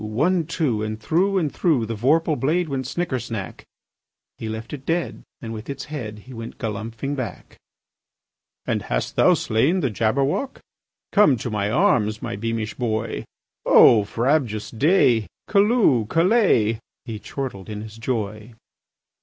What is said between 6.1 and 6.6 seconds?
He went